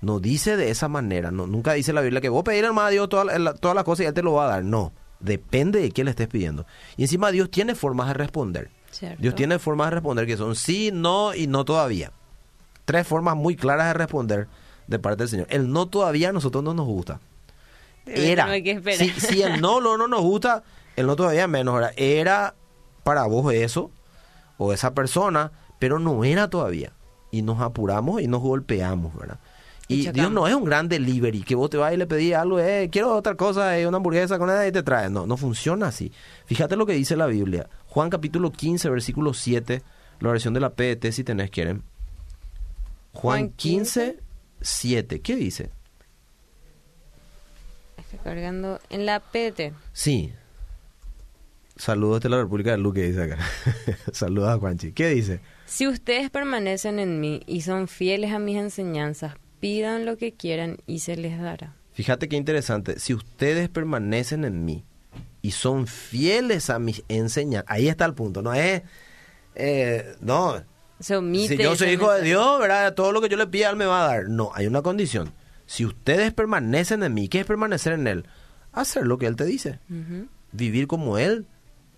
[0.01, 1.31] No dice de esa manera.
[1.31, 4.07] No, nunca dice la Biblia que vos pedir al a Dios todas las cosas y
[4.07, 4.65] Él te lo va a dar.
[4.65, 4.93] No.
[5.21, 6.67] Depende de quién le estés pidiendo.
[6.97, 8.71] Y encima Dios tiene formas de responder.
[9.19, 12.13] Dios tiene formas de responder que son sí, no y no todavía.
[12.85, 14.49] Tres formas muy claras de responder
[14.87, 15.47] de parte del Señor.
[15.51, 17.21] El no todavía a nosotros no nos gusta.
[18.07, 18.53] Era.
[18.53, 20.63] Si, si, el no, no, no nos gusta,
[20.97, 21.77] el no todavía menos.
[21.79, 22.55] Era, era
[23.03, 23.91] para vos eso
[24.59, 26.93] o esa persona, pero no era todavía.
[27.31, 29.39] Y nos apuramos y nos golpeamos, ¿verdad?
[29.87, 32.59] Y, Dios no es un gran delivery, que vos te vas y le pedís algo,
[32.59, 35.11] eh, quiero otra cosa, eh, una hamburguesa con nada y te trae.
[35.11, 36.11] No, no funciona así.
[36.47, 37.69] Fíjate lo que dice la Biblia.
[37.89, 39.83] Juan capítulo 15, versículo 7,
[40.21, 41.83] la versión de la PET, si tenés quieren.
[43.13, 44.19] Juan 15,
[44.63, 45.21] 7.
[45.21, 45.71] ¿Qué dice?
[48.25, 49.75] Cargando en la PET.
[49.93, 50.33] Sí.
[51.77, 53.39] Saludos de la República de Luque, dice acá.
[54.13, 54.93] Saludos a Juanchi.
[54.93, 55.41] ¿Qué dice?
[55.67, 60.79] Si ustedes permanecen en mí y son fieles a mis enseñanzas, pidan lo que quieran
[60.87, 61.77] y se les dará.
[61.93, 62.99] Fíjate qué interesante.
[62.99, 64.85] Si ustedes permanecen en mí
[65.43, 68.41] y son fieles a mis enseñanzas, ahí está el punto.
[68.41, 68.83] No es,
[69.55, 70.65] eh, no.
[70.99, 72.95] si yo soy hijo de Dios, ¿verdad?
[72.95, 74.29] Todo lo que yo le pida, Él me va a dar.
[74.31, 75.31] No, hay una condición.
[75.67, 78.27] Si ustedes permanecen en mí, ¿qué es permanecer en Él?
[78.73, 79.81] Hacer lo que Él te dice.
[80.53, 81.47] Vivir como Él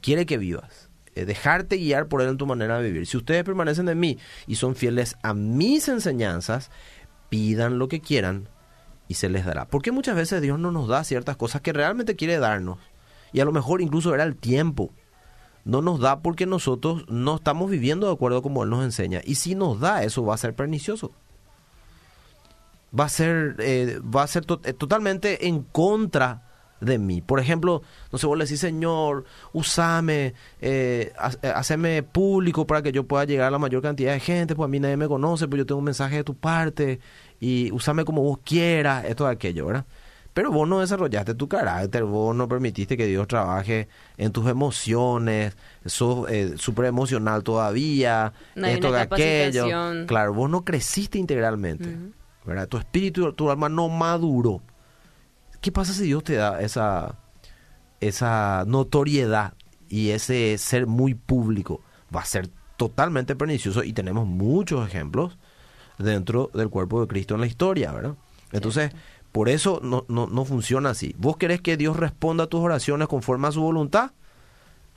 [0.00, 0.88] quiere que vivas.
[1.14, 3.07] Eh, dejarte guiar por Él en tu manera de vivir.
[3.07, 6.70] Si ustedes permanecen en mí y son fieles a mis enseñanzas,
[7.29, 8.48] pidan lo que quieran
[9.09, 9.66] y se les dará.
[9.66, 12.79] Porque muchas veces Dios no nos da ciertas cosas que realmente quiere darnos.
[13.33, 14.92] Y a lo mejor incluso era el tiempo.
[15.64, 19.20] No nos da porque nosotros no estamos viviendo de acuerdo como Él nos enseña.
[19.24, 21.12] Y si nos da, eso va a ser pernicioso.
[22.99, 26.42] Va a ser, eh, va a ser eh, totalmente en contra
[26.81, 27.22] de mí.
[27.22, 32.92] Por ejemplo, no sé, vos le decís, Señor, usame, eh, eh, haceme público para que
[32.92, 35.49] yo pueda llegar a la mayor cantidad de gente, pues a mí nadie me conoce,
[35.49, 37.01] pues yo tengo un mensaje de tu parte,
[37.40, 39.87] y usame como vos quieras, esto de aquello, ¿verdad?
[40.35, 45.57] Pero vos no desarrollaste tu carácter, vos no permitiste que Dios trabaje en tus emociones,
[45.87, 49.66] sos eh, súper emocional todavía, esto de aquello.
[50.07, 51.88] Claro, vos no creciste integralmente,
[52.47, 52.69] ¿verdad?
[52.69, 54.63] Tu espíritu, tu alma no maduró.
[55.61, 57.19] ¿Qué pasa si Dios te da esa,
[58.01, 59.55] esa notoriedad
[59.89, 61.81] y ese ser muy público?
[62.15, 65.39] Va a ser totalmente pernicioso y tenemos muchos ejemplos
[65.99, 68.15] dentro del cuerpo de Cristo en la historia, ¿verdad?
[68.53, 68.93] Entonces,
[69.33, 71.15] por eso no, no, no funciona así.
[71.19, 74.13] ¿Vos querés que Dios responda a tus oraciones conforme a su voluntad?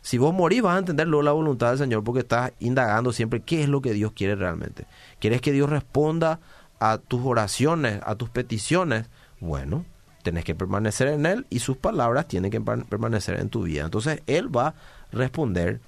[0.02, 3.42] Si vos morís vas a entender luego la voluntad del Señor porque estás indagando siempre
[3.42, 4.86] qué es lo que Dios quiere realmente.
[5.20, 6.40] ¿Quieres que Dios responda
[6.80, 9.08] a tus oraciones, a tus peticiones?
[9.40, 9.86] Bueno,
[10.24, 13.86] tenés que permanecer en Él y sus palabras tienen que permanecer en tu vida.
[13.86, 14.76] Entonces Él va a
[15.12, 15.82] responder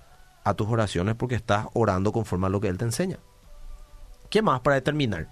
[0.44, 3.18] a tus oraciones porque estás orando conforme a lo que Él te enseña.
[4.30, 5.28] ¿Qué más para determinar?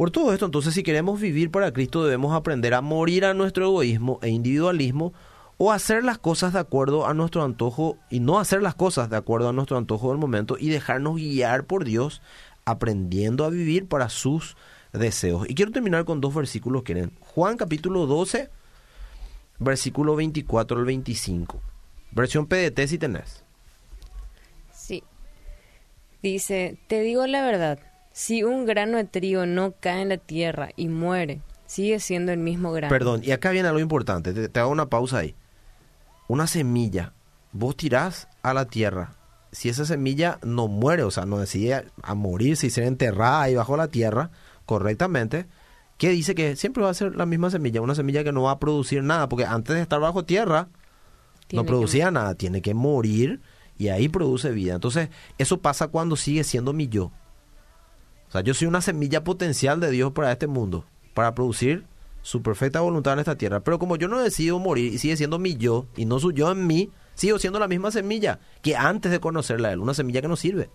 [0.00, 3.66] Por todo esto, entonces, si queremos vivir para Cristo, debemos aprender a morir a nuestro
[3.66, 5.12] egoísmo e individualismo
[5.58, 9.18] o hacer las cosas de acuerdo a nuestro antojo y no hacer las cosas de
[9.18, 12.22] acuerdo a nuestro antojo del momento y dejarnos guiar por Dios,
[12.64, 14.56] aprendiendo a vivir para sus
[14.92, 15.48] deseos.
[15.48, 18.50] Y quiero terminar con dos versículos que eran Juan capítulo 12,
[19.58, 21.60] versículo 24 al 25.
[22.12, 23.44] Versión PDT si tenés.
[24.72, 25.04] Sí.
[26.22, 27.78] Dice, te digo la verdad,
[28.12, 32.38] si un grano de trigo no cae en la tierra y muere, sigue siendo el
[32.38, 32.90] mismo grano.
[32.90, 35.34] Perdón, y acá viene lo importante, te, hago una pausa ahí.
[36.26, 37.12] Una semilla,
[37.52, 39.16] vos tirás a la tierra,
[39.52, 43.54] si esa semilla no muere, o sea, no decide a morir, si se enterrada ahí
[43.54, 44.30] bajo la tierra,
[44.66, 45.46] correctamente,
[45.98, 48.52] que dice que siempre va a ser la misma semilla, una semilla que no va
[48.52, 50.68] a producir nada, porque antes de estar bajo tierra
[51.52, 53.40] no producía nada, tiene que morir
[53.76, 54.74] y ahí produce vida.
[54.74, 55.08] Entonces,
[55.38, 57.10] eso pasa cuando sigue siendo mi yo.
[58.28, 60.84] O sea, yo soy una semilla potencial de Dios para este mundo,
[61.14, 61.84] para producir
[62.22, 63.60] su perfecta voluntad en esta tierra.
[63.60, 66.52] Pero como yo no decido morir y sigue siendo mi yo, y no su yo
[66.52, 70.22] en mí, sigo siendo la misma semilla que antes de conocerla a él, una semilla
[70.22, 70.70] que no sirve.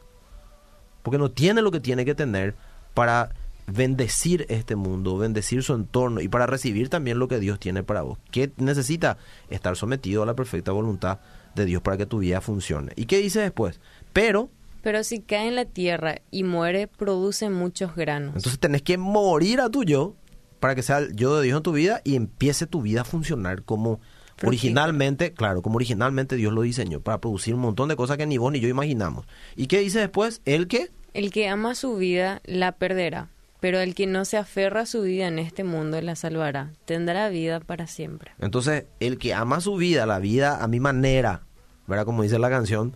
[1.02, 2.54] Porque no tiene lo que tiene que tener
[2.94, 3.32] para
[3.66, 8.04] bendecir este mundo, bendecir su entorno y para recibir también lo que Dios tiene para
[8.04, 8.20] vos.
[8.30, 9.18] ¿Qué necesita?
[9.50, 11.18] Estar sometido a la perfecta voluntad
[11.56, 12.94] de Dios para que tu vida funcione.
[12.96, 13.80] ¿Y qué dice después?
[14.14, 14.52] Pero...
[14.84, 18.36] Pero si cae en la tierra y muere, produce muchos granos.
[18.36, 20.16] Entonces tenés que morir a tu yo
[20.60, 23.04] para que sea el yo de Dios en tu vida y empiece tu vida a
[23.04, 24.00] funcionar como
[24.44, 28.38] Originalmente, claro, como originalmente Dios lo diseñó, para producir un montón de cosas que ni
[28.38, 29.26] vos ni yo imaginamos.
[29.56, 30.42] ¿Y qué dice después?
[30.46, 30.90] El que...
[31.14, 33.30] El que ama su vida la perderá,
[33.62, 36.72] pero el que no se aferra a su vida en este mundo la salvará.
[36.84, 38.32] Tendrá vida para siempre.
[38.40, 41.44] Entonces, el que ama su vida, la vida a mi manera,
[41.88, 42.06] ¿verdad?
[42.06, 42.94] Como dice la canción,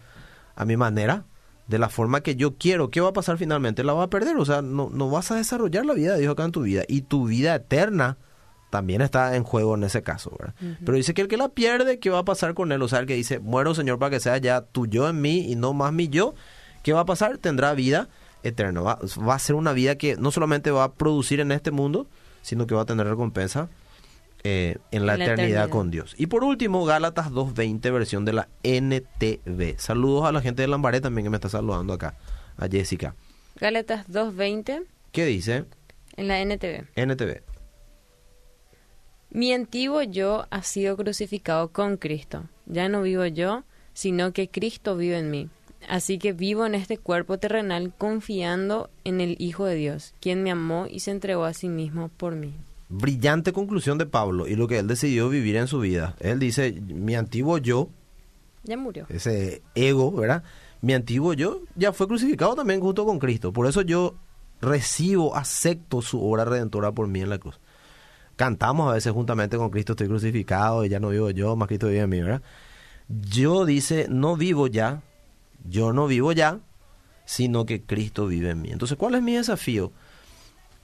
[0.55, 1.23] a mi manera,
[1.67, 3.85] de la forma que yo quiero, ¿qué va a pasar finalmente?
[3.85, 6.33] La va a perder, o sea, no, no vas a desarrollar la vida de Dios
[6.33, 6.83] acá en tu vida.
[6.89, 8.17] Y tu vida eterna
[8.69, 10.53] también está en juego en ese caso, ¿verdad?
[10.85, 12.81] Pero dice que el que la pierde, ¿qué va a pasar con él?
[12.81, 15.51] O sea, el que dice, muero Señor para que sea ya tu yo en mí
[15.51, 16.35] y no más mi yo,
[16.83, 17.37] ¿qué va a pasar?
[17.37, 18.09] Tendrá vida
[18.43, 18.81] eterna.
[18.81, 22.07] Va, va a ser una vida que no solamente va a producir en este mundo,
[22.41, 23.69] sino que va a tener recompensa
[24.43, 25.69] eh, en la, En la eternidad, eternidad.
[25.69, 26.15] con Dios.
[26.17, 29.77] Y por último, Gálatas 2.20, versión de la NTV.
[29.77, 32.15] Saludos a la gente de Lambaré también que me está saludando acá,
[32.57, 33.15] a Jessica.
[33.59, 35.65] Gálatas 2.20 ¿Qué dice?
[36.15, 36.85] en la NTV.
[36.95, 37.41] NTV.
[39.31, 42.43] Mi antiguo yo ha sido crucificado con Cristo.
[42.65, 43.63] Ya no vivo yo,
[43.93, 45.49] sino que Cristo vive en mí.
[45.87, 50.51] Así que vivo en este cuerpo terrenal confiando en el Hijo de Dios, quien me
[50.51, 52.53] amó y se entregó a sí mismo por mí.
[52.89, 56.15] Brillante conclusión de Pablo y lo que él decidió vivir en su vida.
[56.19, 57.89] Él dice, mi antiguo yo,
[58.63, 59.05] Ya murió.
[59.09, 60.43] ese ego, ¿verdad?
[60.81, 63.53] Mi antiguo yo ya fue crucificado también junto con Cristo.
[63.53, 64.15] Por eso yo
[64.59, 67.59] recibo, acepto su obra redentora por mí en la cruz.
[68.39, 71.87] Cantamos a veces juntamente con Cristo estoy crucificado y ya no vivo yo, más Cristo
[71.87, 72.41] vive en mí, ¿verdad?
[73.09, 75.01] Yo dice, no vivo ya,
[75.67, 76.59] yo no vivo ya,
[77.25, 78.69] sino que Cristo vive en mí.
[78.71, 79.91] Entonces, ¿cuál es mi desafío?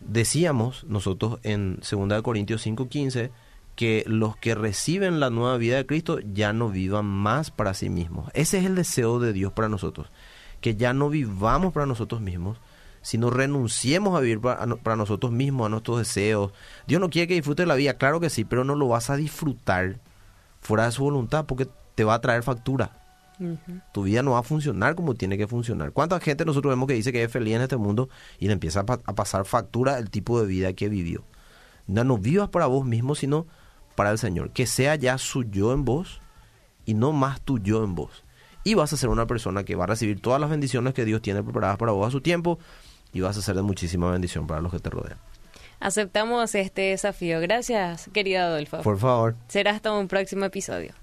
[0.02, 3.32] Decíamos nosotros en 2 Corintios 5:15
[3.78, 7.88] que los que reciben la nueva vida de Cristo ya no vivan más para sí
[7.88, 8.32] mismos.
[8.34, 10.10] Ese es el deseo de Dios para nosotros,
[10.60, 12.58] que ya no vivamos para nosotros mismos,
[13.06, 14.66] sino renunciemos a vivir para,
[14.96, 16.52] nosotros mismos, a nuestros deseos.
[16.88, 19.16] Dios no quiere que disfrutes la vida, claro que sí, pero no lo vas a
[19.16, 20.00] disfrutar
[20.60, 23.02] fuera de su voluntad porque te va a traer factura
[23.92, 25.92] tu vida no va a funcionar como tiene que funcionar.
[25.92, 28.08] ¿Cuánta gente nosotros vemos que dice que es feliz en este mundo
[28.40, 31.26] y le empieza a, pa- a pasar factura el tipo de vida que vivió?
[31.86, 33.46] No, no vivas para vos mismo, sino
[33.96, 34.52] para el Señor.
[34.52, 36.22] Que sea ya su yo en vos
[36.86, 38.24] y no más tu yo en vos.
[38.64, 41.22] Y vas a ser una persona que va a recibir todas las bendiciones que Dios
[41.22, 42.58] tiene preparadas para vos a su tiempo
[43.16, 45.18] y vas a ser de muchísima bendición para los que te rodean.
[45.80, 47.40] Aceptamos este desafío.
[47.40, 48.82] Gracias, querido Adolfo.
[48.82, 49.36] Por favor.
[49.48, 50.94] Será hasta un próximo episodio.